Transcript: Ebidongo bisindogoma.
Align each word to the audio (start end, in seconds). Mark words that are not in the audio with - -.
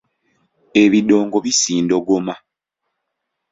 Ebidongo 0.83 1.37
bisindogoma. 1.45 2.35